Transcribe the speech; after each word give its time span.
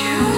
you. 0.00 0.37